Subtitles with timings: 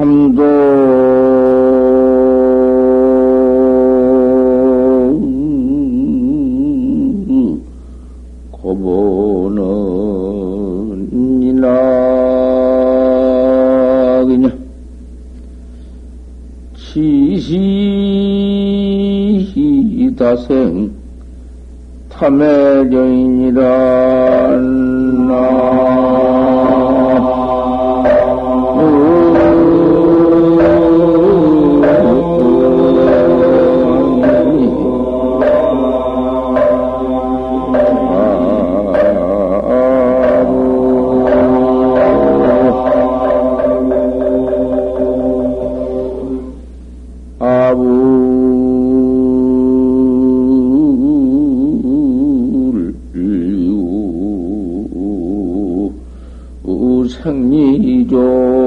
[0.00, 0.40] 삼도
[8.50, 9.62] 고보는
[11.42, 11.76] 이나그냐
[20.00, 20.94] 지시다생
[22.08, 23.99] 탐해정이라
[57.82, 58.60] 일어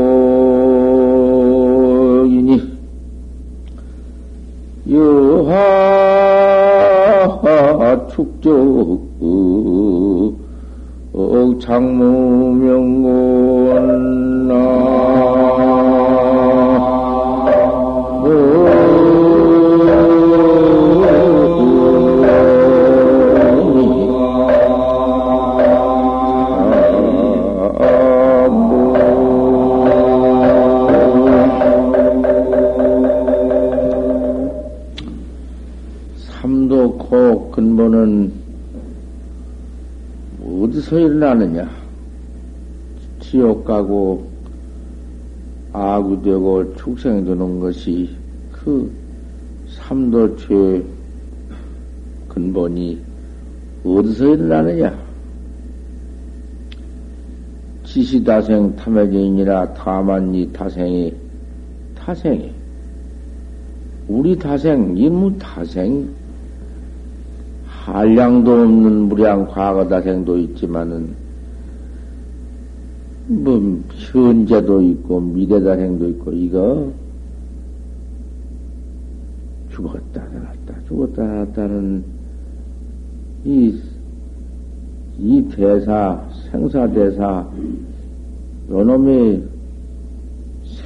[41.34, 41.68] 나느냐?
[43.20, 44.28] 지옥 가고
[45.72, 48.16] 아구되고 축생 되는 것이
[48.52, 48.92] 그
[49.68, 50.84] 삼도죄
[52.28, 53.02] 근본이
[53.84, 54.96] 어디서 일어나느냐?
[57.84, 61.14] 지시다생 탐해진이라 다만 이 타생이
[61.96, 62.52] 타생이
[64.08, 66.08] 우리 타생 인무 타생
[67.86, 71.14] 한량도 없는 무량 과거다생도 있지만은,
[73.28, 76.92] 뭐, 현재도 있고, 미래다생도 있고, 이거,
[79.72, 82.04] 죽었다, 살았다, 죽었다, 살았다는,
[83.46, 83.80] 이,
[85.18, 87.48] 이 대사, 생사대사,
[88.70, 89.44] 요놈이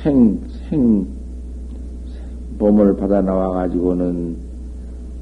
[0.04, 1.06] 생, 생,
[2.58, 4.36] 몸을 받아 나와가지고는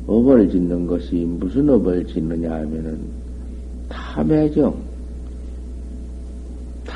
[0.07, 2.99] 업을 짓는 것이 무슨 업을 짓느냐 하면은
[3.89, 4.75] 탐해정,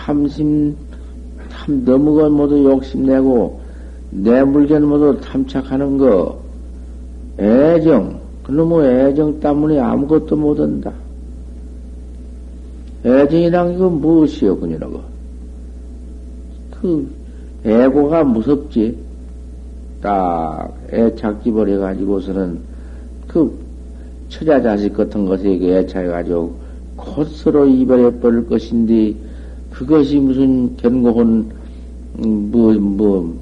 [0.09, 0.75] 탐심,
[1.51, 3.59] 탐건 모두 욕심내고
[4.09, 6.39] 내 물건 모두 탐착하는 거,
[7.37, 10.91] 애정, 그놈의 애정 때문에 아무것도 못한다.
[13.05, 14.99] 애정이란 게 무엇이여, 그녀라고.
[16.71, 17.07] 그,
[17.63, 18.97] 애고가 무섭지.
[20.01, 22.59] 딱, 애착지 버려가지고서는
[23.27, 23.53] 그
[24.29, 26.55] 처자 자식 같은 것에게 애착해가지고
[26.95, 29.28] 곧 서로 이별해 버릴 것인데
[29.71, 31.51] 그것이 무슨 견고한
[32.19, 33.39] 음, 뭐, 뭐,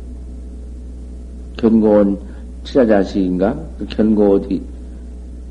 [1.57, 2.17] 견고한
[2.63, 3.57] 처자 자식인가?
[3.79, 4.61] 그 견고 어디?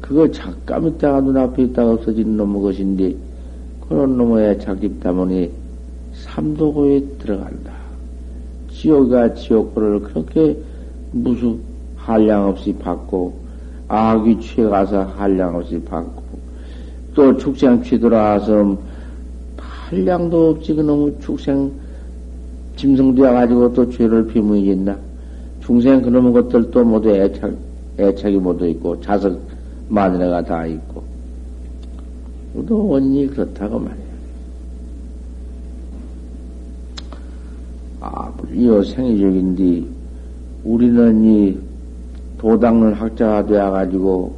[0.00, 3.16] 그거 잠깐 있다가 눈앞에 있다가 없어진 놈의 것인데,
[3.88, 5.50] 그런 놈의 애착집 때문에
[6.12, 7.72] 삼도고에 들어간다.
[8.70, 10.56] 지옥과 지옥고를 그렇게
[11.10, 11.58] 무수
[11.96, 13.34] 한량 없이 받고,
[13.88, 16.22] 악이 취해 가서 한량 없이 받고,
[17.14, 18.76] 또 축생 취들어와서
[19.88, 21.70] 한량도 없지, 그놈의 축생
[22.76, 24.96] 짐승되어 가지고 또 죄를 비무이겠나?
[25.60, 27.52] 중생 그놈의 것들도 모두 애착,
[27.98, 29.40] 애착이 모두 있고, 자석
[29.88, 31.02] 마누라가 다 있고,
[32.66, 34.06] 또 원리 그렇다고 말이야.
[38.00, 39.86] 아, 이어 생이적인데,
[40.64, 41.58] 우리는 이
[42.38, 44.34] 도당을 학자가 되어가지고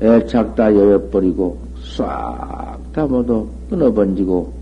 [0.00, 4.52] 애착 다 여여버리고 싹 다 모두 끊어번지고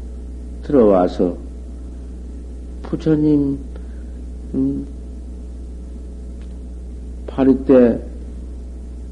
[0.63, 1.37] 들어와서
[2.83, 3.59] 부처님
[4.55, 4.87] 음,
[7.27, 8.01] 파리 때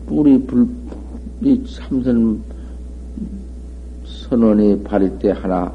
[0.06, 2.42] 뿌리 불이 삼선
[4.04, 5.72] 선원이 파리 때 하나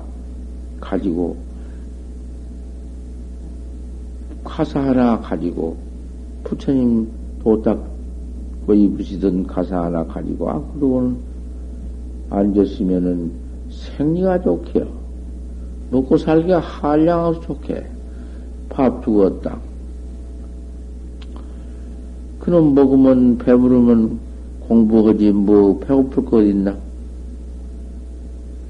[0.79, 1.37] 가지고
[4.43, 5.77] 가사 하나 가지고
[6.43, 7.09] 부처님
[7.43, 7.87] 도딱
[8.65, 11.17] 뭐 입으시던 가사 하나 가지고 아 그러고는
[12.29, 13.48] 앉았으면은
[13.79, 14.87] 생리가 좋게요.
[15.91, 17.85] 먹고 살기 한량없이 좋게.
[18.69, 19.57] 밥 죽었다.
[22.39, 24.19] 그놈 먹으면 배부르면
[24.61, 26.77] 공부하지 뭐 배고플 것 있나?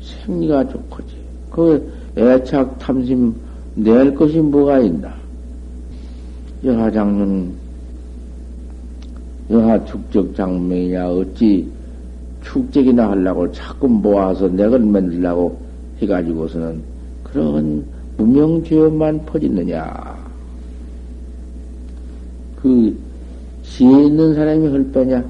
[0.02, 1.16] 생리가 좋거지.
[1.52, 3.36] 그 애착 탐심
[3.76, 5.14] 낼 것이 뭐가 있나?
[6.64, 7.54] 여하장군,
[9.50, 11.70] 여하 축적 장명이냐, 어찌
[12.44, 15.60] 축적이나 하려고 자꾸 모아서 내걸 만들려고
[16.02, 16.82] 해가지고서는
[17.24, 17.86] 그런
[18.18, 20.18] 무명죄업만 퍼지느냐.
[22.62, 22.98] 그,
[23.64, 25.24] 지혜 있는 사람이 할 거냐?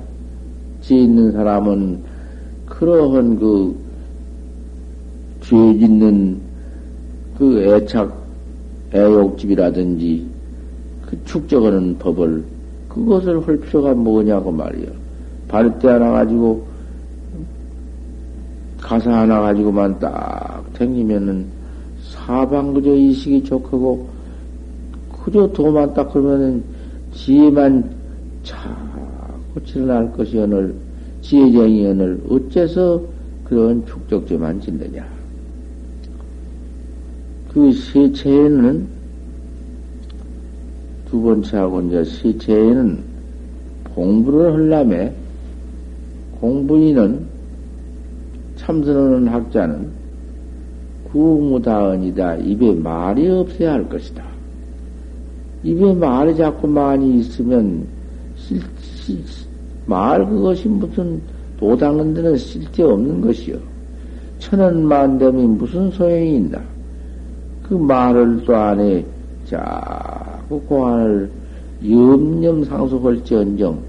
[0.82, 2.00] 지혜 있는 사람은
[2.66, 3.76] 그러한 그,
[5.42, 6.38] 죄 짓는
[7.38, 8.18] 그 애착,
[8.94, 10.26] 애욕집이라든지
[11.06, 12.44] 그 축적하는 법을
[12.88, 14.88] 그것을 할 필요가 뭐냐고 말이요.
[15.48, 16.69] 발대 하나 가지고
[18.82, 21.46] 가사 하나 가지고만 딱 댕기면은
[22.02, 24.08] 사방 그저 이식이 좋고
[25.24, 26.64] 그저 도만 딱 그러면은
[27.14, 27.90] 지혜만
[28.44, 30.74] 자꾸 일어날 것이 오늘
[31.22, 33.02] 지혜정이 오늘 어째서
[33.44, 35.08] 그런 축적죄만 짓느냐.
[37.52, 38.88] 그 세체에는
[41.10, 43.00] 두 번째하고 이제 세체에는
[43.96, 45.14] 공부를 하려면
[46.40, 47.29] 공부인은
[48.70, 49.90] 참선하는 학자는
[51.12, 52.36] 구무다언이다.
[52.36, 54.24] 입에 말이 없어야 할 것이다.
[55.64, 57.88] 입에 말이 자꾸 많이 있으면
[58.36, 59.18] 실, 실,
[59.88, 61.20] 말 그것이 무슨
[61.58, 63.58] 도당은 데는 쓸데없는 것이요.
[64.38, 66.62] 천원만dem이 무슨 소용이 있나.
[67.64, 69.04] 그 말을 또 안에
[69.46, 71.28] 자꾸 고안을
[71.90, 73.80] 염념 상속할지언정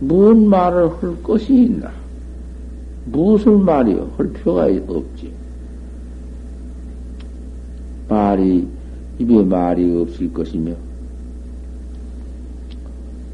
[0.00, 1.99] 무슨 말을 할 것이 있나.
[3.10, 4.10] 무슨 말이요?
[4.16, 5.32] 할 필요가 없지.
[8.08, 8.66] 말이,
[9.18, 10.72] 입에 말이 없을 것이며,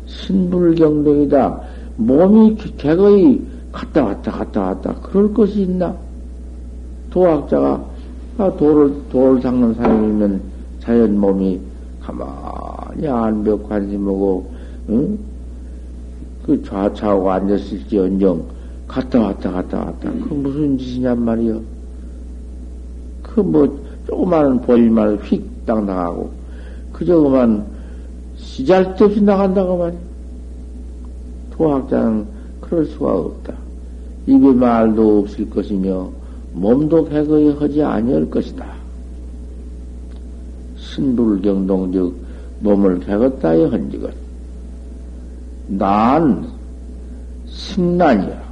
[0.06, 1.60] 신불경동이다.
[1.96, 3.40] 몸이 개거의
[3.72, 4.94] 갔다 왔다 갔다 왔다.
[5.02, 5.96] 그럴 것이 있나?
[7.10, 7.84] 도학자가
[8.38, 10.40] 아, 돌을, 돌을 닦는 사람이면
[10.80, 11.58] 자연 몸이
[12.00, 14.50] 가만히 안벽 관심하고,
[14.90, 15.18] 응?
[16.44, 18.55] 그 좌차하고 앉았을지언정
[18.88, 20.10] 갔다 왔다 갔다 왔다.
[20.10, 21.60] 그 무슨 짓이냔 말이요.
[23.22, 26.30] 그뭐 조그마한 볼일만 휙땅 나가고
[26.92, 27.66] 그저 그만
[28.36, 30.00] 시잘데없이 나간다고 말이야.
[31.50, 32.26] 도학자는
[32.60, 33.54] 그럴 수가 없다.
[34.26, 36.10] 입에 말도 없을 것이며
[36.52, 38.66] 몸도 개거히 하지 아니할 것이다.
[40.76, 42.14] 신불경동 즉
[42.60, 44.10] 몸을 개었다의 헌직은
[45.68, 46.48] 난
[47.46, 48.45] 승난이야.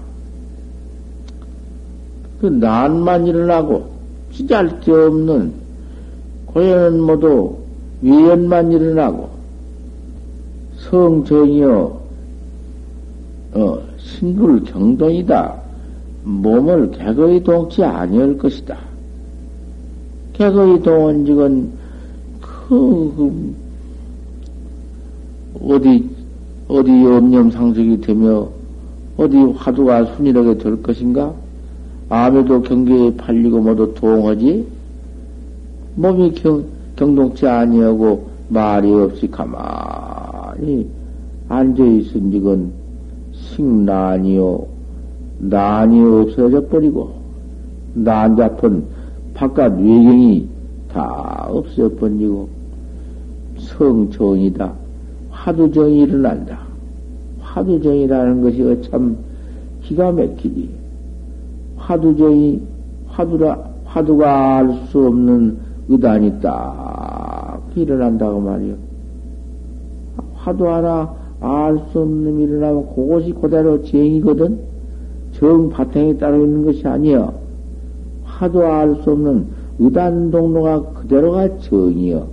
[2.44, 3.86] 그 난만 일어나고
[4.32, 5.50] 찌잘데 없는
[6.44, 7.56] 고연은 모두
[8.02, 9.30] 위연만 일어나고
[10.76, 12.00] 성정이여
[13.54, 15.54] 어, 신불 경동이다.
[16.24, 18.76] 몸을 개거의 동치 아니할 것이다.
[20.34, 21.70] 개거의 동원직은
[22.42, 22.68] 그,
[23.16, 23.54] 그
[25.62, 26.10] 어디
[26.68, 28.46] 어디 염념 상속이 되며
[29.16, 31.43] 어디 화두가 순이하게 될 것인가?
[32.08, 34.66] 암에도 경계에 팔리고 모두 동하지?
[35.96, 36.64] 몸이 경,
[36.96, 40.88] 경동치 아니하고 말이 없이 가만히
[41.48, 42.72] 앉아있은 지건
[43.32, 44.66] 식난이요.
[45.38, 47.12] 난이 없어져 버리고,
[47.94, 48.84] 난 잡은
[49.34, 50.46] 바깥 외경이
[50.92, 52.48] 다 없어져 버리고,
[53.58, 54.72] 성정이다.
[55.30, 56.60] 화두정이 일어난다.
[57.40, 59.16] 화두정이라는 것이 참
[59.82, 60.83] 기가 막히지.
[61.84, 62.62] 화두정이,
[63.08, 68.74] 화두라, 화두가 알 수 없는 의단이 딱 일어난다고 말이요.
[70.34, 74.58] 화두 하나 알 수 없는 일어나면 그것이 그대로 정이거든?
[75.32, 77.34] 정 바탕에 따로 있는 것이 아니여.
[78.24, 79.46] 화두 알 수 없는
[79.78, 82.26] 의단 동로가 그대로가 정이여.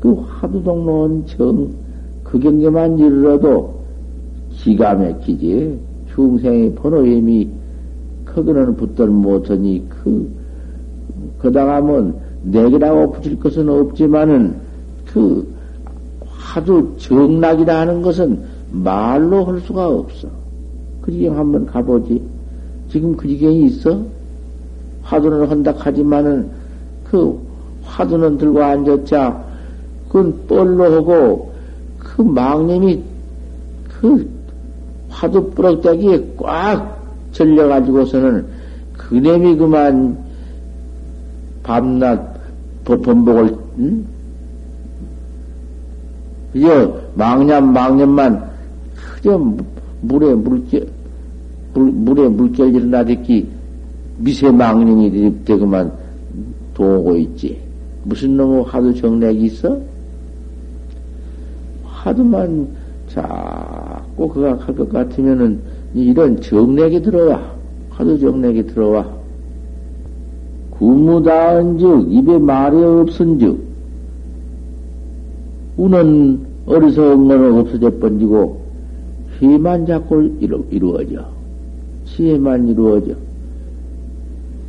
[0.00, 1.70] 그 화두 동로는 정,
[2.22, 3.74] 그 경계만 이르러도
[4.50, 5.78] 기가 막히지.
[6.14, 7.63] 중생의 번호임이
[8.34, 10.30] 크거는 붙들 못하니 그
[11.38, 14.56] 그다가면 내기라고 붙일 것은 없지만은
[15.06, 15.46] 그
[16.26, 20.28] 하도 정락이라 하는 것은 말로 할 수가 없어.
[21.00, 22.20] 그 지경 한번 가보지.
[22.90, 24.00] 지금 그 지경이 있어?
[25.02, 26.48] 화두는 한다 하지만은
[27.04, 27.38] 그
[27.82, 29.44] 화두는 들고 앉았자
[30.08, 31.52] 그건 뻘로 하고
[31.98, 33.02] 그 망념이
[33.88, 34.28] 그
[35.08, 37.03] 화두 뿌럭대기에 꽉
[37.34, 38.46] 절려가지고서는
[38.96, 40.16] 그놈이 그만
[41.62, 42.34] 밤낮
[42.84, 44.04] 범복을, 응?
[46.52, 48.50] 그저 망념, 망념만
[48.94, 49.38] 그저
[50.02, 50.86] 물에 물결,
[51.74, 53.48] 물, 물에 물결 일어나듣기
[54.18, 55.92] 미세 망념이 되고만
[56.74, 57.58] 도오고 있지.
[58.04, 59.80] 무슨 놈의 하도 정맥이 있어?
[61.84, 62.68] 하도만
[63.08, 65.60] 자꾸 그가 할 것 같으면은
[65.94, 67.54] 이런 정렉이 들어와.
[67.90, 69.06] 하도 정렉이 들어와.
[70.70, 73.60] 구무다한 즉, 입에 말이 없은 즉,
[75.76, 78.60] 우는 어리석은 거는 없어져 번지고,
[79.38, 81.24] 희만 자꾸 이루, 이루어져.
[82.06, 83.14] 지혜만 이루어져.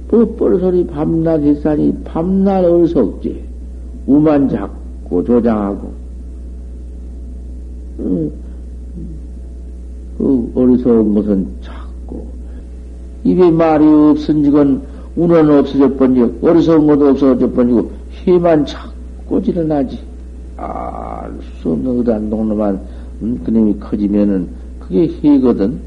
[0.08, 3.44] 뻔뻔 소리 밤낮 했사니 밤낮 어리석지.
[4.06, 5.92] 우만 자꾸 조장하고.
[10.18, 12.24] 그 어리석은 것은 자꾸.
[13.24, 14.82] 입에 말이 없은 지건
[15.16, 20.00] 우는 없어져 번지고, 어리석은 것도 없어져 번지고, 희만 자꾸 일어나지.
[20.58, 21.32] 알
[21.62, 22.80] 수 없는 그단 동로만,
[23.22, 24.48] 음, 그놈이 커지면은,
[24.80, 25.80] 그게 희거든.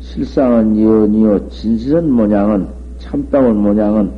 [0.00, 2.66] 실상은 연이요, 진실은 모양은,
[2.98, 4.10] 참다운 모양은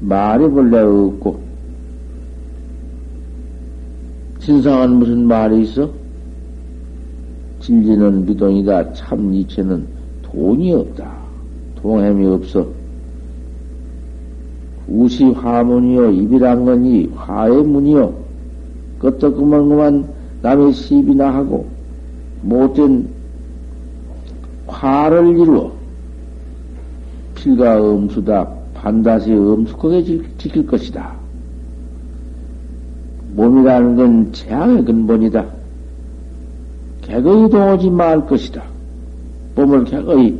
[0.00, 1.40] 말이 본래 없고,
[4.38, 5.90] 진상은 무슨 말이 있어?
[7.68, 8.94] 진리는 미동이다.
[8.94, 9.86] 참 이체는
[10.22, 11.12] 돈이 없다.
[11.76, 12.66] 동햄이 없어.
[14.88, 16.12] 우시 화문이요.
[16.12, 18.14] 입이란 건이 화의 문이요.
[19.00, 20.08] 끄떡그만 그만
[20.40, 21.66] 남의 시비나 하고
[22.40, 23.06] 못된
[24.66, 25.70] 화를 이루어
[27.34, 31.12] 필과 음수다 반드시 음숙하게 지킬 것이다.
[33.34, 35.57] 몸이라는 건 재앙의 근본이다.
[37.08, 38.62] 개거이 동하지 말 것이다.
[39.56, 40.38] 몸을 개거이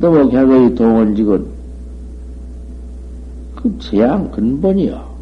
[0.00, 1.46] 너무 개거이 동원지건
[3.56, 5.12] 그 재앙 근본이야.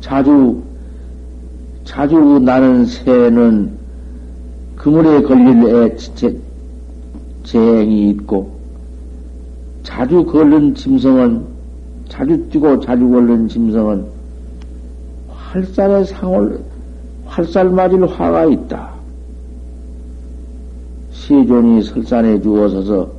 [0.00, 0.62] 자주
[1.84, 3.76] 자주 나는 새는
[4.76, 6.36] 그물에 걸릴 애, 제,
[7.44, 8.50] 재행이 있고,
[9.82, 11.44] 자주 걸른 짐승은,
[12.08, 14.04] 자주 뛰고 자주 걸른 짐승은,
[15.28, 16.60] 활살에 상을,
[17.36, 18.90] 활살 맞을 화가 있다.
[21.12, 23.10] 시존이 설산에 주어서서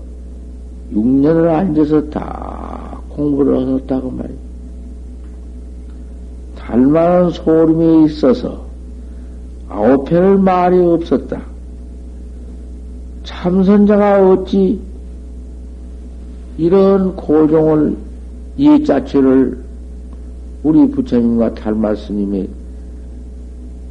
[0.92, 4.38] 6년을 앉아서 다 공부를 하셨다고 말이야.
[6.58, 8.66] 달만한 소름이 있어서
[9.70, 11.40] 아홉 편을 말이 없었다.
[13.24, 14.80] 참선자가 어찌
[16.58, 17.96] 이런 고종을,
[18.58, 19.60] 이 자체를
[20.64, 22.57] 우리 부처님과 닮아 스님의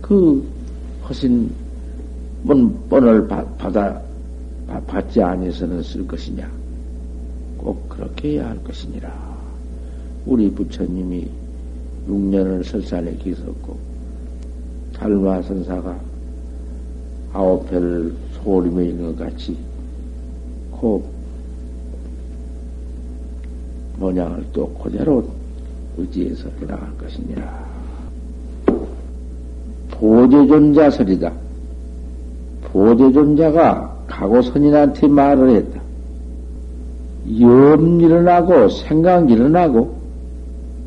[0.07, 0.47] 그
[1.09, 1.51] 허신
[2.89, 4.01] 뻔을 받아,
[4.87, 6.49] 받지 아니해서는 쓸 것이냐.
[7.59, 9.37] 꼭 그렇게 해야 할 것이니라.
[10.27, 11.29] 우리 부처님이
[12.09, 13.77] 6년을 설산에 계셨고,
[14.95, 15.99] 달마 선사가
[17.33, 19.57] 아홉 회를 소림에 있는 것 같이,
[20.81, 21.03] 그
[23.99, 25.29] 모양을 또 그대로
[25.97, 27.76] 의지해서 해나갈 것이니라.
[29.99, 31.33] 보제존자설이다.
[32.65, 35.81] 보제존자가 가고선인한테 말을 했다.
[37.41, 39.95] 염 일어나고 생각 일어나고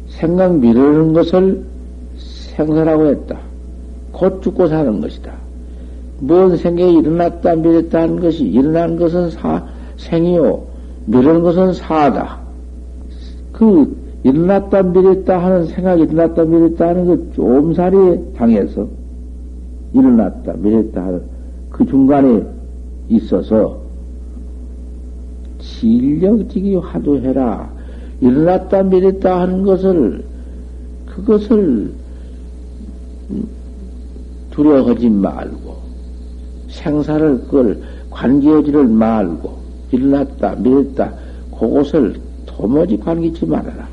[0.08, 1.64] 생각 미루는 것을
[2.18, 3.38] 생사라고 했다.
[4.12, 5.32] 곧 죽고 사는 것이다.
[6.20, 9.66] 뭔 생각이 일어났다 미랬다 하는 것이 일어난 것은 사,
[9.98, 10.64] 생이요
[11.06, 12.40] 미루는 것은 사다.
[13.54, 18.88] 그 일어났다 미랬다 하는 생각이 일어났다 미랬다 하는 그 좀살이 당해서
[19.94, 21.22] 일어났다 미랬다 하는
[21.70, 22.44] 그 중간에
[23.10, 23.80] 있어서
[25.60, 27.70] 진력지기 화두해라.
[28.22, 30.24] 일어났다 미랬다 하는 것을
[31.06, 31.92] 그것을
[34.52, 35.78] 두려워하지 말고
[36.70, 39.58] 생사를 끌 관계하지를 말고
[39.92, 41.14] 일어났다 미랬다
[41.58, 42.16] 그것을
[42.46, 43.88] 도무지 관계치 말아라.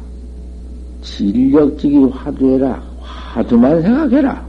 [1.03, 2.83] 진력지기 화두해라.
[3.01, 4.46] 화두만 생각해라.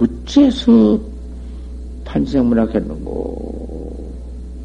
[0.00, 0.98] 어째서
[2.04, 4.12] 판치생문학 했는고?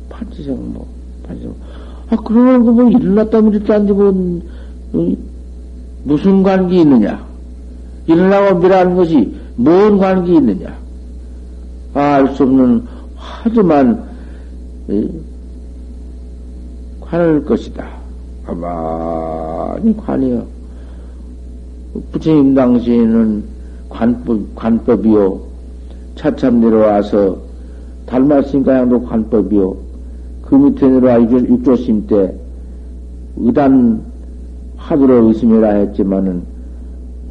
[0.09, 0.85] 판치생모,
[1.23, 1.53] 판치생
[2.09, 4.41] 아, 그러면 그뭐 일어났다 미랬다 한데 뭐,
[6.03, 7.23] 무슨 관계 있느냐?
[8.07, 10.75] 일어나고 미라는 것이 뭔 관계 있느냐?
[11.93, 12.83] 알수 없는
[13.15, 14.09] 화두만
[17.01, 17.87] 관할 것이다.
[18.45, 20.45] 가만히 관이요.
[22.11, 23.43] 부처님 당시에는
[23.89, 25.39] 관법, 관법이요.
[26.15, 27.37] 차참 내려와서
[28.05, 29.75] 달마스니까 양도 관법이요.
[30.43, 32.33] 그 밑에 내려와 육조심 때
[33.37, 34.01] 의단
[34.77, 36.41] 화두로 의심이라 했지만은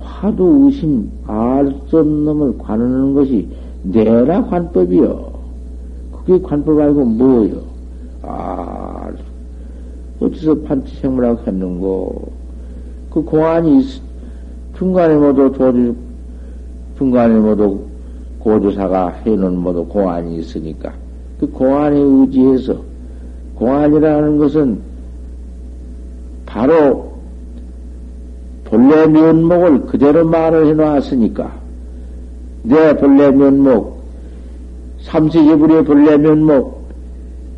[0.01, 3.49] 화두 의심 알 수 없는 놈을 관하는 것이
[3.83, 5.33] 내라 관법이요.
[6.13, 7.57] 그게 관법 아니고 뭐요?
[8.23, 9.11] 아,
[10.21, 12.33] 어디서 판치생물하고 했는고?
[13.11, 13.83] 그 공안이
[14.77, 15.95] 중간에 모두 조주
[16.99, 17.81] 분간에 모두
[18.41, 20.93] 고조사가 해놓은 모두 공안이 있으니까.
[21.39, 22.77] 그 공안에 의지해서
[23.55, 24.79] 공안이라는 것은
[26.45, 27.13] 바로
[28.65, 31.53] 본래 면목을 그대로 말을 해놓았으니까.
[32.65, 33.99] 내 본래 면목
[35.03, 36.79] 삼세계불의 본래 면목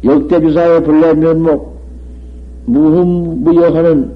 [0.05, 1.81] 역대주사의 본래 면목
[2.67, 4.13] 무흠무여하는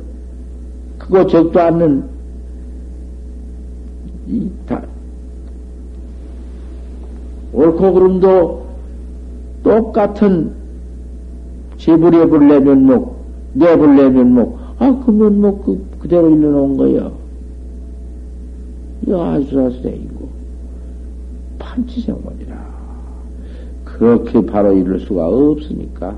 [0.99, 2.05] 그거 적도 않는
[4.29, 4.83] 이, 다,
[7.55, 8.67] 옳고 그름도
[9.63, 10.53] 똑같은
[11.79, 13.17] 제불의 본래 면목,
[13.55, 17.13] 내 본래 면목, 아, 그 면목 그, 그대로 일러놓은 거예요.
[19.07, 20.29] 이아수라스이고
[21.59, 22.75] 판치생원이라.
[23.85, 26.17] 그렇게 바로 이룰 수가 없으니까,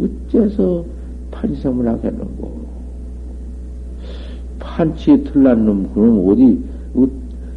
[0.00, 0.84] 어째서
[1.30, 2.64] 판치생을 하겠는고.
[4.58, 6.58] 판치에 틀난 놈, 그럼 어디,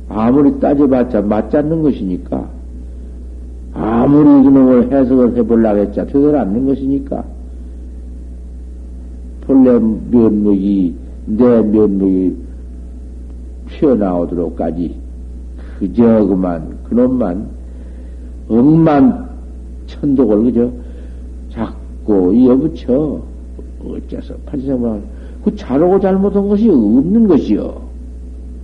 [0.10, 2.50] 아무리 따져봤자 맞지 않는 것이니까.
[3.74, 7.24] 아무리 그놈을 해석을 해보려고 했자 되들 않는 것이니까.
[9.42, 9.80] 본래
[10.12, 10.96] 면목이,
[11.26, 12.36] 내 면목이
[13.70, 14.96] 튀어나오도록까지
[15.80, 17.48] 그저 그만, 그놈만,
[18.50, 19.30] 억만
[19.88, 20.72] 천독을 그저
[21.52, 23.22] 자꾸 이어붙여.
[23.86, 25.04] 어째서 판치생만
[25.44, 27.82] 그 잘하고 잘못한 것이 없는 것이요.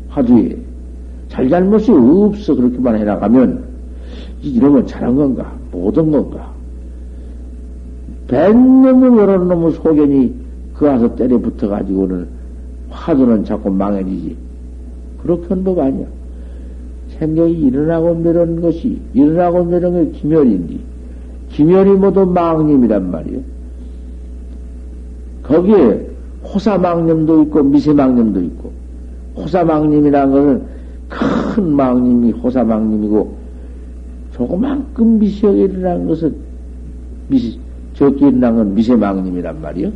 [0.10, 0.58] 하두에.
[1.34, 2.56] 잘잘못이 없어.
[2.56, 3.64] 그렇게만 해나가면,
[4.44, 5.52] 이러면 잘한 건가?
[5.72, 6.54] 못한 건가?
[8.28, 10.34] 백놈의 여러 놈의 소견이
[10.76, 12.28] 그 와서 때려 붙어가지고는
[12.90, 14.36] 화두는 자꾸 망해지지.
[15.24, 16.06] 그렇게 한 법 아니야.
[17.18, 20.78] 생명이 일어나고 멸한 것이, 일어나고 멸한 게 기멸인데,
[21.50, 23.40] 기멸이 모두 망님이란 말이에요.
[25.44, 26.08] 거기에
[26.44, 28.72] 호사망념도 있고 미세망념도 있고
[29.38, 30.73] 호사망념이라는 것은
[31.54, 33.38] 큰 망님이 호사망님이고
[34.34, 36.36] 조그만큼 미세하게 일어난 것은
[37.28, 37.56] 미세,
[37.94, 39.92] 적게 일어난 건 미세망님이란 말이요.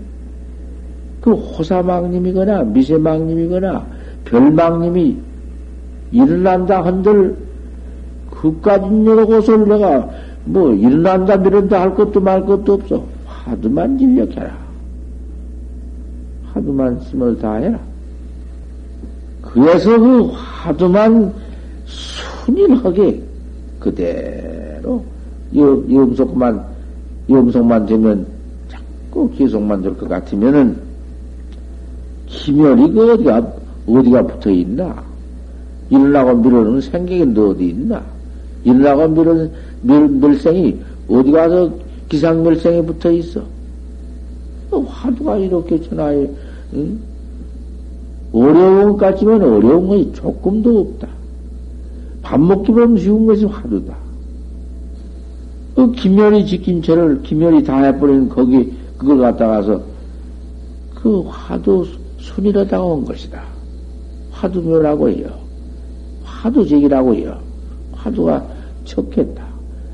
[1.19, 3.87] 그 호사망님이거나 미세망님이거나
[4.25, 5.17] 별망님이
[6.11, 7.35] 일어난다 한들
[8.29, 10.07] 그까지 여러 곳을 내가
[10.45, 13.03] 뭐 일어난다 미련다 할 것도 말 것도 없어.
[13.25, 14.55] 하도만 진력해라.
[16.53, 17.79] 화두만 힘을 다해라.
[19.41, 21.33] 그래서 그 화두만
[22.47, 23.21] 순일하게
[23.79, 25.03] 그대로
[25.53, 26.63] 염속만
[27.29, 28.25] 염속만 되면
[28.69, 30.77] 자꾸 계속만 될 것 같으면은
[32.27, 33.53] 기멸이 그 어디가
[33.87, 35.03] 어디가 붙어 있나?
[35.89, 38.01] 일나고 밀어는 생각이 어디 있나?
[38.63, 40.79] 일나고 밀어는 밀, 밀생이
[41.09, 41.69] 어디 가서
[42.09, 43.41] 기상멸생에 붙어 있어?
[44.71, 46.29] 화두가 이렇게 전화해
[46.73, 46.99] 응?
[48.31, 51.16] 어려운 것 같지만 어려운 것이 조금도 없다.
[52.27, 53.95] 밥 먹기 보면 쉬운 것이 화두다.
[55.75, 59.81] 그 김열이 지킨 죄를 김열이 다 해버린 거기 그걸 갖다가서
[60.93, 61.87] 그 화두
[62.17, 63.41] 순이라다가 온 것이다.
[64.31, 65.29] 화두묘라고 해요.
[66.25, 67.39] 화두적이라고 해요.
[67.93, 68.45] 화두가
[68.83, 69.45] 척했다.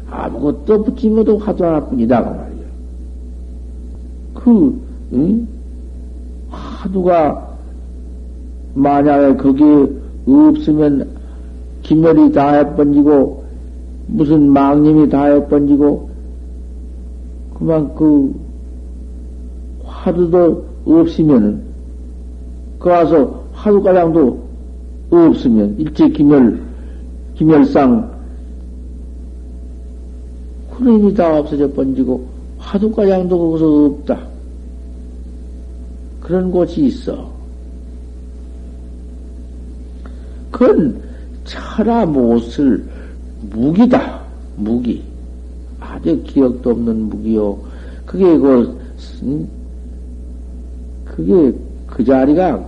[0.10, 2.24] 아무것도 붙지 못도 화두 하나뿐이다.
[2.24, 2.66] 그 말이에요.
[4.34, 4.82] 그,
[5.14, 5.48] 응?
[6.50, 7.58] 화두가
[8.74, 9.88] 만약에 거기에
[10.26, 11.13] 없으면
[11.84, 13.44] 기멸이 다 해번지고
[14.08, 16.10] 무슨 망님이 다 해번지고
[17.54, 18.34] 그만 그
[19.84, 21.62] 화두도 없으면은
[22.80, 24.44] 그 와서 화두가량도
[25.12, 26.60] 없으면 일제 기멸
[27.36, 28.12] 기멸상
[30.78, 32.26] 그림이 다 없어져 번지고
[32.58, 34.28] 화두가량도 거기서 없다.
[36.22, 37.32] 그런 곳이 있어.
[40.50, 41.02] 그건
[41.46, 42.84] 철아 못을
[43.52, 44.22] 무기다.
[44.56, 45.04] 무기.
[45.80, 47.58] 아주 기억도 없는 무기요.
[48.06, 48.80] 그게 그,
[49.24, 49.48] 음?
[51.06, 51.54] 그게
[51.88, 52.64] 그 자리가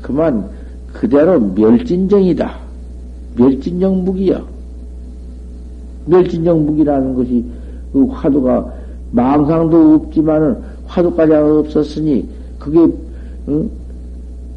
[0.00, 0.48] 그만
[0.92, 2.58] 그대로 멸진정이다.
[3.36, 4.42] 멸진정 무기야.
[6.06, 7.44] 멸진정 무기라는 것이
[7.92, 8.72] 그 화두가
[9.10, 12.86] 망상도 없지만은 화두까지 없었으니 그게
[13.48, 13.70] 응?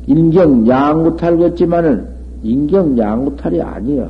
[0.07, 2.16] 인경 양구탈 같지만은
[2.47, 4.09] 인경 양구탈이 아니여.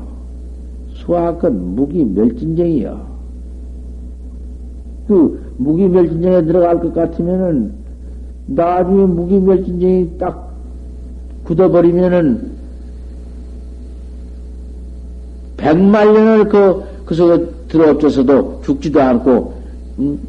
[0.93, 3.07] 수학은 무기 멸진쟁이여.
[5.07, 7.73] 그 무기 멸진쟁에 들어갈 것 같으면은
[8.45, 10.53] 나중에 무기 멸진쟁이 딱
[11.45, 12.51] 굳어버리면은
[15.55, 19.53] 백만 년을 그, 그 속에 들어엎져서도 죽지도 않고,
[19.99, 20.19] 음,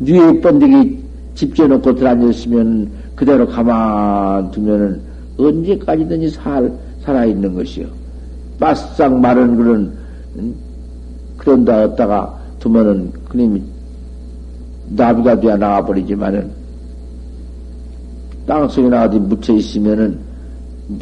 [0.00, 1.02] 뉘에 번데기
[1.34, 5.00] 집져놓고 들어앉았으면 그대로 가만 두면은
[5.38, 6.70] 언제까지든지 살,
[7.04, 7.86] 살아있는 것이요.
[8.58, 9.92] 바싹 마른 그런,
[10.38, 10.54] 응?
[11.36, 13.62] 그런 다 얻다가 두면은 그님이
[14.90, 16.50] 나비가 되어 나와버리지만은
[18.46, 20.18] 땅속에 나 어디 묻혀 있으면은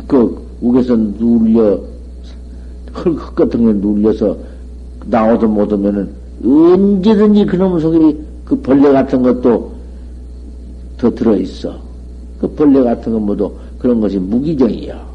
[0.07, 1.81] 그 우에서 눌려
[2.93, 4.37] 흙, 흙 같은 거 눌려서
[5.07, 6.11] 나오도 못 오면은
[6.45, 9.73] 언제든지 그놈 속에 그 벌레 같은 것도
[10.99, 11.77] 더 들어있어.
[12.41, 15.12] 그 벌레 같은 거 모두 그런 것이 무기정이야.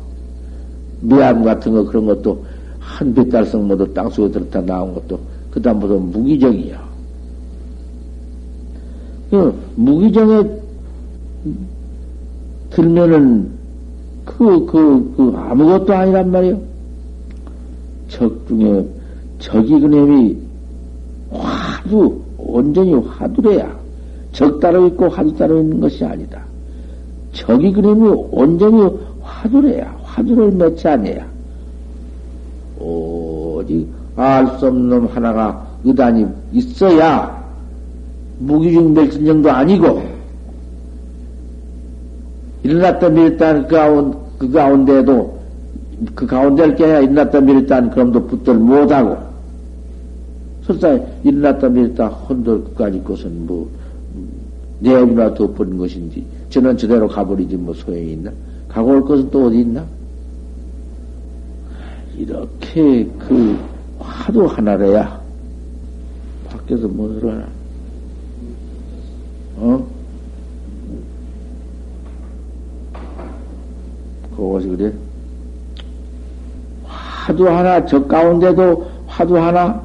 [1.08, 2.44] 미암 같은 거 그런 것도
[2.80, 5.20] 한 배달성 모두 땅속에 들었다 나온 것도
[5.52, 6.88] 그다음부터 무기정이야.
[9.32, 10.44] 그 무기정에
[12.70, 13.50] 들면은
[14.26, 16.60] 그, 그, 그 아무것도 아니란 말이요.
[18.10, 18.86] 적 중에
[19.40, 20.38] 적이 그놈이
[21.32, 23.78] 화두, 온전히 화두래야.
[24.34, 26.42] 적 따로 있고 화두 따로 있는 것이 아니다.
[27.32, 28.90] 적이 그놈이 온전히
[29.22, 30.07] 화두래야.
[30.18, 31.28] 화두를 맺지 않아야.
[32.80, 37.38] 오직 알 수 없는 놈 하나가 의단이 있어야
[38.40, 40.02] 무기중 멸진정도 아니고
[42.64, 45.40] 일어났다 밀었다 그 가운데, 그 가운데도
[46.16, 49.18] 그 가운데를 깨야 일어났다 밀었다 그럼도 붙들 못하고
[50.64, 53.70] 설사 일어났다 밀었다 혼돌 끝까지 것은 뭐
[54.80, 58.32] 내업이나 덮은 것인지 저는 저대로 가버리지 뭐 소용이 있나
[58.68, 59.84] 가고 올 것은 또 어디 있나
[62.18, 63.58] 이렇게 그
[64.00, 65.22] 화두 하나래야
[66.50, 67.48] 밖에서 뭐 일어나
[69.58, 69.88] 어?
[74.36, 74.94] 그것이 그래?
[76.86, 79.82] 화두 하나, 저 가운데도 화두 하나,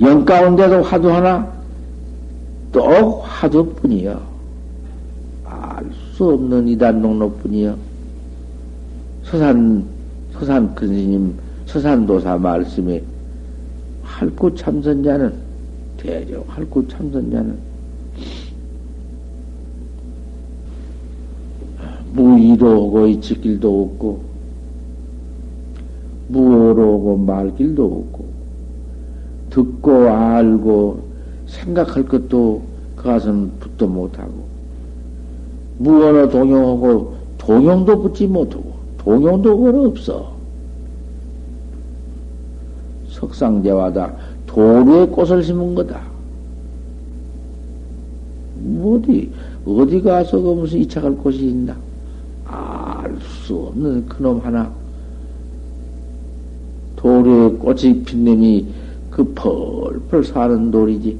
[0.00, 1.52] 영 가운데도 화두 하나,
[2.72, 4.34] 또 화두뿐이여.
[5.44, 7.76] 알 수 없는 이단 농로뿐이여.
[9.24, 9.84] 서산,
[10.34, 11.34] 서산 큰 스님,
[11.66, 13.02] 서산도사 말씀에
[14.02, 15.32] 할구 참선자는,
[15.96, 17.56] 대저 할구 참선자는
[22.12, 24.20] 무의로 오고 이치길도 없고
[26.28, 28.24] 무어로 오고 말길도 없고
[29.50, 31.02] 듣고 알고
[31.46, 32.62] 생각할 것도
[32.96, 34.32] 그것은 붙도 못하고
[35.78, 38.73] 무언어 동용하고 동용도 붙지 못하고
[39.04, 40.32] 동용도 그건 없어
[43.08, 44.14] 석상대와다
[44.46, 46.00] 도루에 꽃을 심은 거다
[48.82, 49.30] 어디
[49.66, 51.76] 어디 가서 그 무슨 이착할 곳이 있나
[52.46, 52.94] 알
[53.44, 54.70] 수 없는 그놈 하나.
[56.96, 58.66] 돌에 꽃이 핀 놈이
[59.10, 61.18] 그 펄펄 사는 돌이지.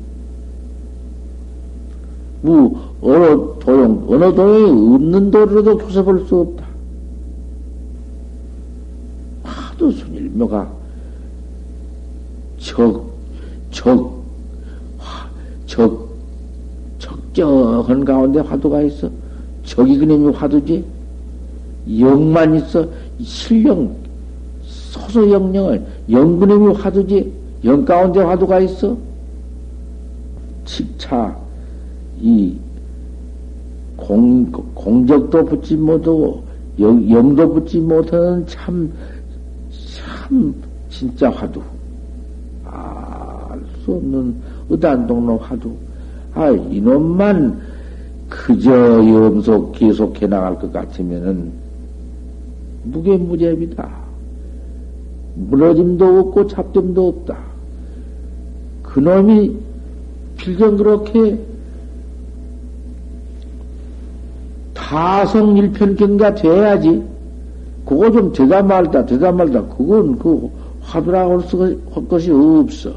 [2.43, 6.65] 무, 어느 도용, 어느 도용이 없는 돌로도 교섭할 수 없다.
[10.35, 10.71] 순일묘가
[12.59, 13.05] 적,
[13.71, 14.23] 적,
[15.67, 16.09] 적,
[16.99, 19.09] 적정한 가운데 화두가 있어.
[19.65, 20.85] 적이 그놈이 화두지.
[21.99, 22.87] 영만 있어
[23.21, 23.95] 실령
[24.63, 27.31] 소소영령을 영분의 화두지
[27.63, 28.97] 영 가운데 화두가 있어
[30.65, 31.37] 칙차
[32.19, 32.57] 이
[33.97, 36.43] 공, 공적도 붙지 못하고
[36.81, 38.91] 영, 영도 붙지 못하는 참,
[40.25, 40.55] 참,
[40.89, 41.61] 진짜 화두.
[42.65, 44.35] 알수 없는
[44.71, 45.75] 의단동로 화두.
[46.33, 47.61] 아, 이놈만
[48.29, 51.53] 그저 염속 계속해 나갈 것 같으면은
[52.85, 53.89] 무게무제입니다.
[55.35, 57.37] 무너짐도 없고 잡점도 없다.
[58.83, 59.57] 그놈이
[60.39, 61.39] 필경 그렇게
[64.73, 67.14] 타성일편경가 돼야지.
[67.85, 69.63] 그거 좀 되다 말다, 되다 말다.
[69.77, 72.93] 그건 그 화두라고 할 것이 없어.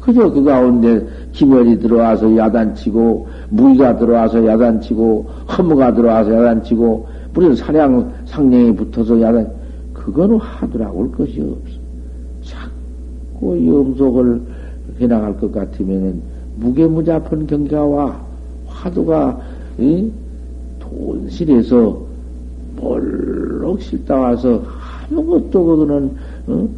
[0.00, 5.26] 그저 그 가운데 기멸이 들어와서 야단치고, 무의가 들어와서 야단치고,
[5.56, 9.50] 허무가 들어와서 야단치고, 무슨 사량, 상냥이 붙어서 야단,
[9.94, 11.78] 그거는 하더라고 올 것이 없어.
[12.42, 14.42] 자꾸 염속을
[15.00, 16.20] 해나갈 것 같으면은
[16.56, 18.20] 무게무잡한 경가와
[18.66, 19.40] 화두가,
[19.78, 20.10] 이?
[20.80, 22.03] 돈실에서
[22.84, 24.62] 몰록 실다 와서
[25.10, 26.10] 아무것도 그거는,
[26.46, 26.68] 어?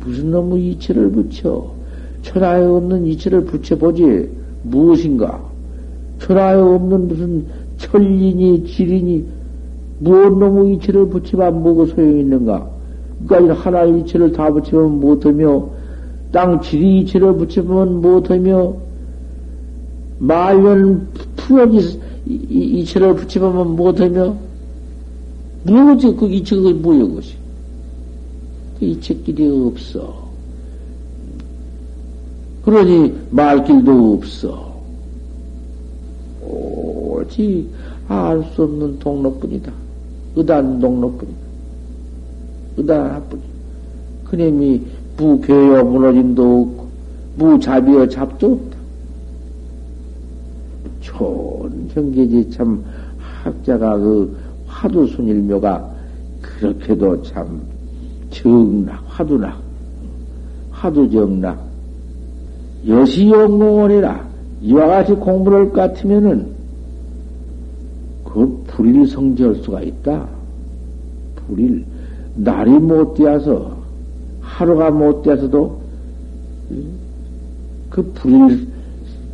[0.00, 1.72] 무슨 놈의 이치를 붙여.
[2.22, 4.28] 천하에 없는 이치를 붙여보지.
[4.64, 5.40] 무엇인가?
[6.18, 7.46] 천하에 없는 무슨
[7.78, 9.24] 천리니, 지리니,
[10.00, 12.68] 무엇 놈의 이치를 붙이면 뭐가 소용이 있는가?
[13.26, 15.68] 그러니까 하나의 이치를 다 붙이면 못하며,
[16.32, 18.74] 땅 지리 이치를 붙이면 못하며,
[20.18, 24.45] 말년 푸역이 이치를 붙이면 못하며,
[25.66, 27.34] 무엇이 그 이치가 뭐여, 그것이?
[28.80, 30.26] 이 책길이 없어.
[32.64, 34.76] 그러니 말길도 없어.
[36.42, 37.68] 오직
[38.08, 39.72] 알 수 없는 동로뿐이다.
[40.36, 41.38] 의단 동로뿐이다.
[42.76, 43.42] 의단 하나뿐이.
[44.24, 44.82] 그님이
[45.16, 46.86] 무교여 무너짐도 없고
[47.36, 48.76] 무자비여 잡도 없다.
[51.00, 52.84] 좋은 경계지 참
[53.18, 54.36] 학자가 그
[54.76, 55.90] 화두순일묘가
[56.42, 57.60] 그렇게도 참
[58.30, 59.58] 정락, 화두락,
[60.70, 61.64] 화두정락,
[62.86, 64.26] 여시용공원이라
[64.62, 66.46] 이와 같이 공부를 같으면은
[68.24, 70.28] 그 불일 성지할 수가 있다.
[71.46, 71.84] 불일
[72.34, 73.76] 날이 못 되어서
[74.40, 75.80] 하루가 못 되어서도
[77.90, 78.68] 그 불일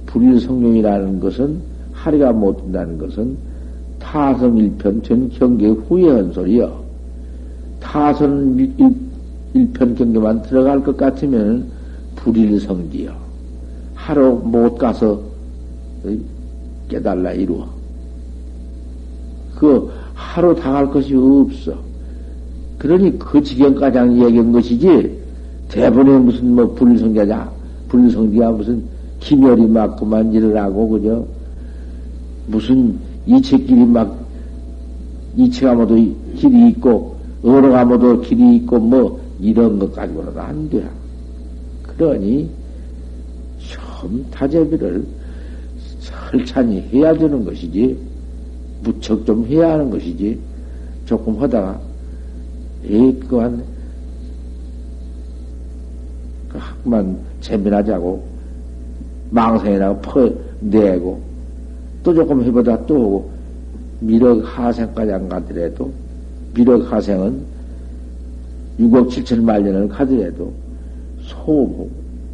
[0.07, 1.61] 불일 성령이라는 것은
[1.93, 3.37] 하루가 못 된다는 것은
[4.13, 6.71] 타성 일편 전 경계 후에 한 소리요.
[7.81, 8.59] 타선
[9.55, 11.67] 일편 경계만 들어갈 것 같으면
[12.17, 13.11] 불일 성지요.
[13.95, 15.19] 하루 못 가서
[16.91, 17.67] 깨달라 이루어.
[19.57, 21.75] 그 하루 당할 것이 없어.
[22.77, 25.19] 그러니 그 지경까지 얘기한 것이지
[25.71, 27.51] 대본에 무슨 뭐 불성자자
[27.89, 28.83] 불성지가 무슨
[29.21, 31.27] 기멸이 맞고만 일을 하고 그죠
[32.49, 34.19] 무슨 이체길이 막
[35.37, 35.95] 이체가 모두
[36.35, 40.89] 길이 있고 어로가 모두 길이 있고 뭐 이런 것 가지고는 안 돼.
[41.83, 42.49] 그러니
[43.59, 45.05] 좀 다재비를
[46.01, 47.97] 설찬히 해야 되는 것이지
[48.83, 50.39] 무척 좀 해야 하는 것이지
[51.07, 51.81] 조금 하다가
[52.85, 53.63] 에이 그한
[56.49, 58.23] 그 학만 재미나자고
[59.31, 61.32] 망상이라고 퍼내고
[62.03, 63.31] 또 조금 해보다 또 오고
[64.01, 65.93] 미륵 하생까지 안 가더라도
[66.55, 67.41] 미륵 하생은
[68.81, 70.53] 6억 7천 만 년을 가더라도
[71.21, 71.89] 소무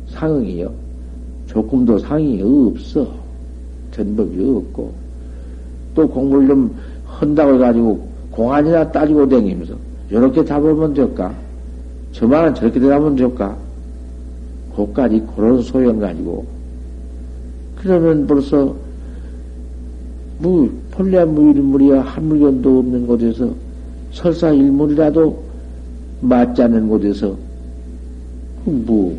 [0.09, 0.73] 상응이요.
[1.47, 3.07] 조금도 상이 없어.
[3.93, 4.93] 전법이 없고.
[5.95, 9.75] 또 공부를 좀 한다고 해가지고 공안이나 따지고 다니면서
[10.11, 11.35] 이렇게 잡으면 될까?
[12.13, 13.57] 저만은 저렇게 대답하면 될까?
[14.75, 16.47] 그까지 그런 소용 가지고.
[17.77, 18.75] 그러면 벌써
[20.39, 23.51] 뭐 본래 무일물이야 한 물건도 없는 곳에서
[24.13, 25.43] 설사 일물이라도
[26.21, 27.37] 맞지 않는 곳에서
[28.65, 29.19] 뭐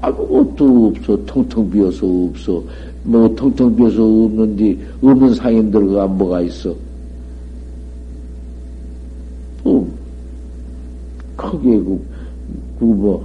[0.00, 1.24] 아무것도 없어.
[1.26, 2.62] 텅텅 비어서 없어.
[3.02, 6.74] 뭐 텅텅 비어서 없는데 없는 상인들과 뭐가 있어?
[9.62, 9.88] 뭐
[11.36, 12.00] 크게 그,
[12.78, 13.24] 그 뭐,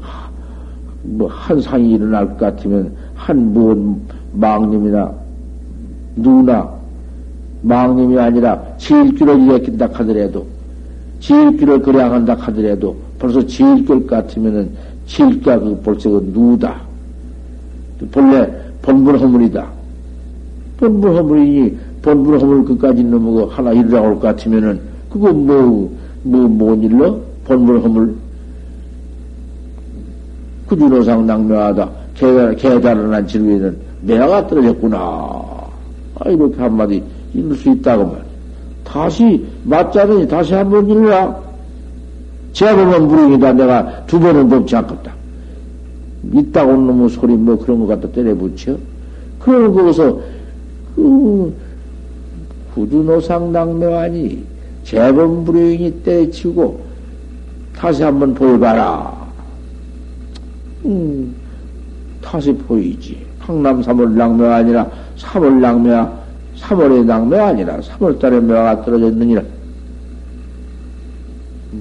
[1.04, 4.00] 뭐, 한 상이 일어날 것 같으면, 한, 뭐,
[4.34, 5.12] 망님이나,
[6.16, 6.70] 누나,
[7.62, 10.46] 망님이 아니라, 지일길을 일으킨다 하더라도,
[11.20, 14.70] 지일길을 그래한다 하더라도, 벌써 지일길 같으면은,
[15.06, 16.82] 지일기가 그 벌써 그 누다.
[18.12, 18.50] 본래,
[18.82, 19.68] 본분 허물이다.
[20.78, 25.92] 본분 허물이니, 본분 허물 그까지 넘어가 하나 일어나 올 것 같으면은, 그거 뭐,
[26.24, 27.22] 뭐, 뭔 일로?
[27.46, 28.16] 본분 허물.
[30.68, 31.90] 구준호상 낭묘하다.
[32.58, 34.98] 개달은한 지루에는 매화가 떨어졌구나.
[34.98, 38.24] 아, 이렇게 한마디 읽을 수 있다고 말.
[38.84, 41.40] 다시, 맞자더니 다시 한 번 읽으라.
[42.54, 43.54] 제보면 무릉이다.
[43.54, 45.14] 내가 두 번은 넘지 않겠다.
[46.34, 48.76] 있다고 놈의 소리 뭐 그런 것 갖다 때려 붙여.
[49.40, 50.20] 그러고 거기서,
[50.96, 51.56] 그,
[52.76, 54.44] 구두노상 낭묘하니
[54.84, 56.80] 재범 불효인이 때치고
[57.76, 59.12] 다시 한번 보여봐라.
[60.86, 61.34] 음,
[62.22, 63.18] 다시 보이지.
[63.40, 66.21] 항남 3월 낭묘 아니라 3월 낭묘야,
[66.62, 69.42] 3월의 낭묘 아니라 3월달에 묘가 떨어졌느니라.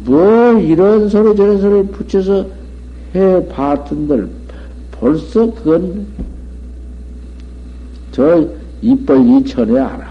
[0.05, 2.47] 뭐 이런 소리 저런 소리 붙여서
[3.14, 4.29] 해 봤던들
[4.93, 6.07] 벌써 그건
[8.12, 8.47] 저
[8.83, 10.11] 입벌 이천에 알아.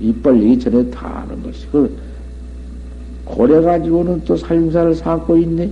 [0.00, 1.66] 입벌 이천에 다 아는 것이.
[1.70, 1.96] 그
[3.24, 5.70] 고래 가지고는 또 살림살을 삼고 있네.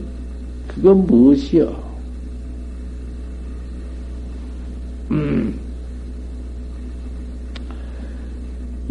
[0.69, 1.83] 그건 무엇이여?
[5.11, 5.62] 음.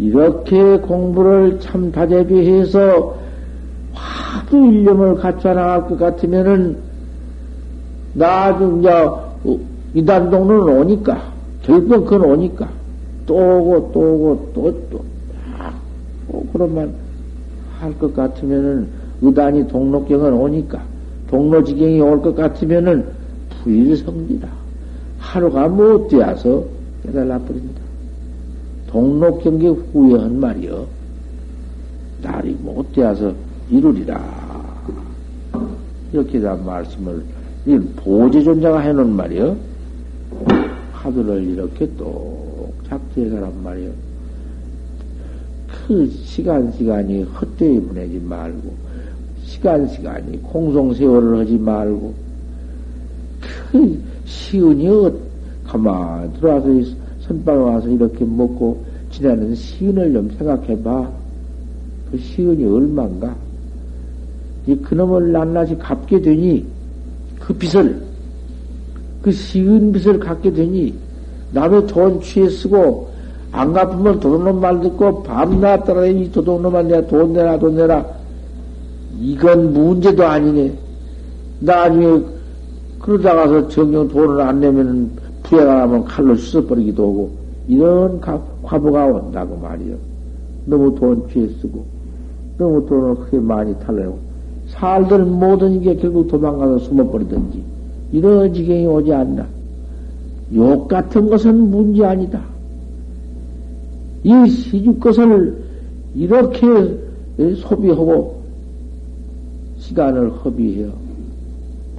[0.01, 3.15] 이렇게 공부를 참 다재비해서
[3.93, 6.75] 화두 일념을 갖춰 나갈 것 같으면은
[8.13, 8.89] 나중 이제
[9.93, 11.21] 이단동로는 오니까
[11.61, 12.67] 결국은 그건 오니까
[13.27, 15.05] 또 오고 또 오고 또또
[16.31, 16.91] 또, 그런만
[17.79, 18.87] 할 것 같으면은
[19.21, 20.81] 의단이 동록경은 오니까
[21.29, 23.05] 동로지경이 올 것 같으면은
[23.63, 24.47] 불성지라.
[25.19, 26.63] 하루가 못 되어서
[27.03, 27.80] 깨달아 버린다.
[28.91, 30.86] 동록경계 후에 한 말이여.
[32.21, 33.34] 날이 못 되어서
[33.69, 34.21] 이루리라.
[36.12, 37.23] 이렇게 다 말씀을,
[37.65, 39.56] 이 보제존자가 해놓은 말이요.
[40.91, 43.91] 화두를 이렇게 똑 작두해가란 말이요.
[45.88, 48.73] 그 시간, 시간이 헛되이 보내지 말고,
[49.43, 52.13] 시간, 시간이 공송세월을 하지 말고,
[53.71, 54.89] 그 시은이
[55.65, 56.67] 가만 들어와서
[57.31, 61.09] 선방에 와서 이렇게 먹고 지내는 시은을 좀 생각해봐.
[62.11, 63.35] 그 시은이 얼만가?
[64.67, 66.65] 이 그놈을 낱낱이 갚게 되니
[67.39, 68.01] 그 빚을
[69.21, 70.93] 그 시은 빚을 갚게 되니
[71.53, 73.09] 남의 돈 취해 쓰고
[73.51, 78.05] 안 갚으면 도둑놈 말 듣고 밤낮 따라 이 도둑놈만 내가 돈 내라 돈 내라
[79.19, 80.73] 이건 문제도 아니네
[81.59, 82.21] 나중에
[82.99, 85.11] 그러다가서 정경 돈을 안 내면은
[85.55, 87.31] 나면 칼로 씻어버리기도 하고,
[87.67, 89.95] 이런 과부가 온다고 말이요.
[90.65, 91.85] 너무 돈 취해 쓰고,
[92.57, 94.19] 너무 돈을 크게 많이 탈려고,
[94.67, 97.63] 살들 모든 게 결국 도망가서 숨어버리든지,
[98.11, 99.45] 이런 지경이 오지 않나.
[100.53, 102.41] 욕 같은 것은 문제 아니다.
[104.23, 105.63] 이 시주 것을
[106.13, 106.67] 이렇게
[107.57, 108.41] 소비하고,
[109.79, 110.91] 시간을 허비해요.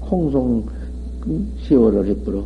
[0.03, 0.65] 홍송
[1.63, 2.43] 세월을 해버려.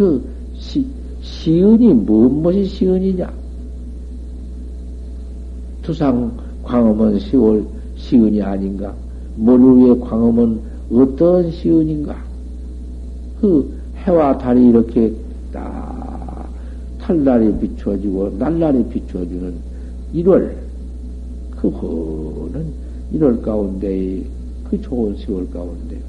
[0.00, 0.82] 그 시,
[1.20, 3.30] 시은이 무엇이 시은이냐?
[5.82, 7.62] 투상 광음은 시월
[7.96, 8.94] 시은이 아닌가?
[9.36, 10.58] 위에 광음은
[10.90, 12.16] 어떤 시은인가?
[13.42, 15.14] 그 해와 달이 이렇게
[15.52, 16.48] 딱
[16.98, 19.54] 탈날이 비추어지고 날날이 비추어주는
[20.14, 20.56] 1월
[21.50, 22.72] 그 허는
[23.12, 24.24] 1월 가운데
[24.64, 26.00] 그 좋은 10월 가운데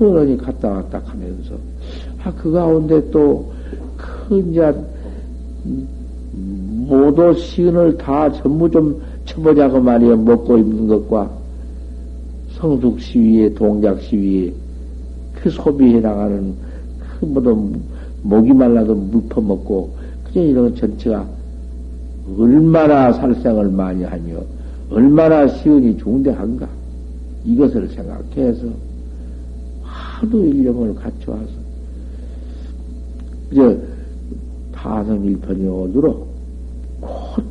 [0.00, 1.54] 헌원이 갔다 왔다 하면서,
[2.22, 3.50] 아, 그 가운데 또,
[3.96, 4.74] 큰, 이제,
[6.86, 10.16] 모두 시은을 다 전부 좀 쳐보자고 말이야.
[10.16, 11.30] 먹고 입는 것과
[12.52, 14.52] 성숙 시위에, 동작 시위에,
[15.34, 16.54] 그 소비해 나가는,
[16.98, 17.72] 그 모두
[18.22, 19.90] 목이 말라도 물 퍼먹고,
[20.24, 21.26] 그저 이런 전체가
[22.38, 24.34] 얼마나 살생을 많이 하며,
[24.90, 26.68] 얼마나 시은이 중대한가.
[27.46, 28.66] 이것을 생각해서,
[29.82, 31.59] 하도 일념을 갖춰와서,
[33.50, 33.80] 이제
[34.72, 36.28] 타성일편이 오도록
[37.00, 37.44] 곧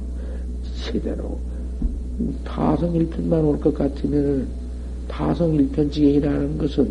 [0.83, 1.37] 제대로
[2.43, 4.47] 타성일편만 올 것 같으면은
[5.07, 6.89] 타성일편지경이라는 것은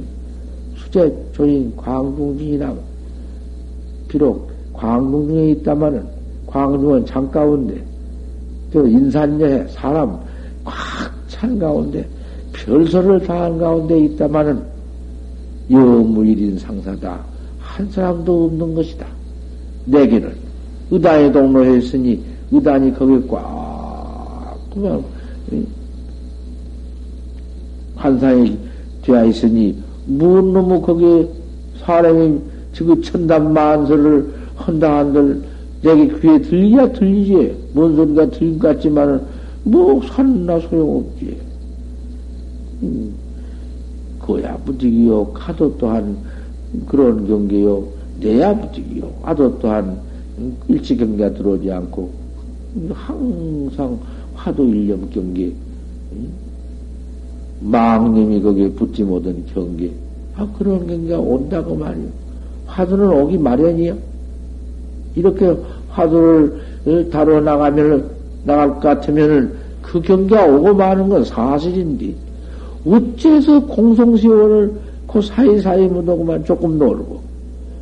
[0.77, 2.75] 수제 조인 광둥진이나
[4.09, 6.07] 비록 광둥중에 있다마는
[6.47, 7.83] 광둥은 장 가운데
[8.73, 10.19] 저 인산여해 사람
[10.65, 12.05] 꽉 찬 가운데
[12.53, 14.61] 별소를 다한 가운데 있다마는
[15.71, 17.25] 여무일인 상사다.
[17.79, 19.07] 한 사람도 없는 것이다.
[19.85, 20.33] 내게는
[20.91, 25.05] 의단에 동로했으니 의단이 거기에 꽉 그냥
[27.95, 28.59] 환상이
[29.03, 31.29] 되어 있으니 무슨 놈의 거기에
[31.79, 32.41] 사람이
[32.73, 35.41] 지금 천단 만설을 한다 한들
[35.83, 39.21] 내게 귀에 들리야 들리지 뭔 소리가 들린 것 같지만은
[39.63, 41.37] 뭐 산나 소용없지.
[42.83, 43.15] 음.
[44.21, 45.27] 그야 부득이요.
[45.33, 46.17] 카도 또한
[46.87, 47.85] 그런 경계요.
[48.21, 49.11] 내야 부득이요.
[49.23, 49.99] 아도 또한
[50.69, 52.11] 일찍 경계가 들어오지 않고
[52.93, 53.99] 항상
[54.35, 55.53] 화도 일념 경계.
[57.61, 59.91] 망님이 거기에 붙지 못한 경계.
[60.37, 62.07] 아, 그런 경계가 온다고 말이요.
[62.67, 63.97] 화두는 오기 마련이요.
[65.17, 65.57] 이렇게
[65.91, 68.11] 화두를 다뤄 나가면,
[68.45, 69.53] 나갈 것 같으면은
[69.83, 72.15] 그 경계가 오고 마는 건 사실인데,
[72.87, 74.73] 어째서 공성시원을
[75.09, 77.21] 그 사이사이 묻어고만 조금 놀고,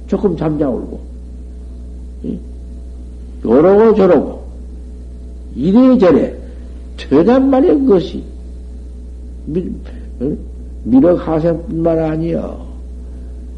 [0.07, 1.01] 조금 잠자울고,
[3.45, 4.47] 요러고 저러고,
[5.55, 6.35] 이래저래,
[6.97, 8.25] 되단 말이야, 그것이.
[9.47, 9.69] 미,
[10.85, 12.65] 미륵 하생뿐만 아니여.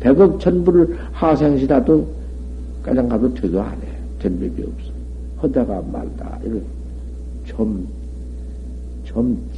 [0.00, 2.06] 백억 천불을 하생시라도
[2.82, 3.86] 가장 가도 되도 안 해.
[4.18, 4.92] 된 법이 없어.
[5.38, 6.38] 하다가 말다.
[6.42, 6.62] 이런,
[7.44, 7.86] 좀,
[9.04, 9.50] 좀,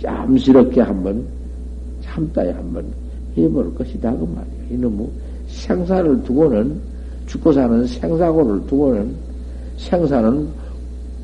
[0.00, 1.35] 짬스럽게 한번
[2.16, 2.86] 참다에 한번
[3.36, 4.70] 해볼 것이다 그 말이야.
[4.70, 5.06] 이놈의
[5.48, 6.80] 생사를 두고는
[7.26, 9.14] 죽고 사는 생사고를 두고는
[9.76, 10.48] 생사는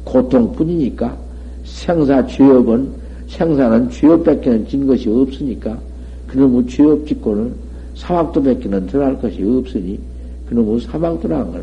[0.04, 1.16] 고통뿐이니까
[1.64, 2.90] 생사 죄업은
[3.28, 5.78] 생사는 죄업 밖에는 진 것이 없으니까
[6.26, 7.52] 그놈의 죄업 짓고는
[7.94, 9.98] 사막도 밖에는 들어갈 것이 없으니
[10.48, 11.62] 그놈의 사막도라는 건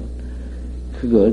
[1.00, 1.32] 그거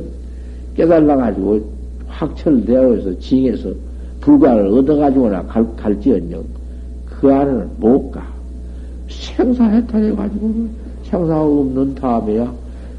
[0.77, 1.77] 깨달아가지고
[2.09, 3.73] 확철되어서 징해서
[4.21, 6.45] 불과를 얻어가지고나 갈, 갈지언정
[7.21, 8.27] 그 안에는 못 가.
[9.09, 10.71] 생사해탈해가지고는
[11.05, 12.53] 생사 없는 다음에야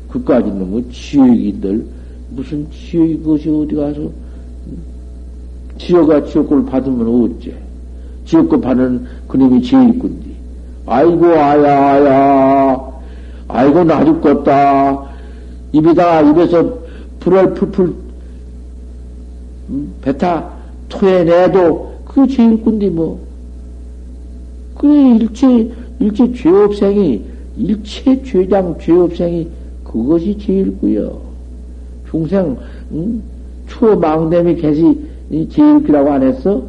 [0.10, 1.86] 그까지 있는 뭐 지옥인들
[2.30, 4.10] 무슨 지옥이 것이 어디 가서
[5.78, 7.68] 지옥아 지옥을 받으면 어째
[8.28, 10.36] 지옥급하는 그님이 제일꾼디.
[10.86, 12.92] 아이고, 아야, 아야.
[13.48, 15.06] 아이고, 나 죽겠다.
[15.72, 16.78] 입에다, 입에서
[17.22, 17.94] 불을 풀풀,
[19.70, 20.50] 음, 뱉아
[20.90, 23.27] 토해내도 그 제일꾼디 뭐.
[24.78, 25.70] 그 일체,
[26.00, 27.22] 일체 죄업생이,
[27.58, 29.48] 일체 죄장 죄업생이
[29.84, 31.20] 그것이 제일구요.
[32.10, 32.56] 중생,
[32.92, 33.22] 응?
[33.68, 35.00] 추망됨이 계시
[35.50, 36.64] 제일기라고 안 했어?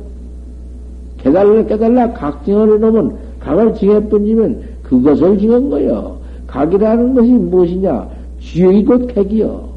[1.18, 6.18] 깨달라, 깨달라, 각징을 놓으면, 각을 징해뿐이면 그것을 징한 거요.
[6.46, 8.08] 각이라는 것이 무엇이냐?
[8.40, 9.68] 지옥이 곧 객이요.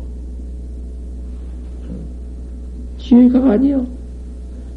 [2.99, 3.85] 지옥이 각 아니요.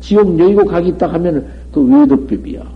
[0.00, 2.73] 지옥 여의고 각이 있다 하면 그 외도법이야.